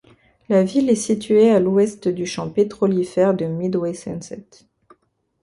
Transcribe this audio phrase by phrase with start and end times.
[0.49, 4.47] La ville est situé à l'ouest du champ pétrolifère de Midway-Sunset.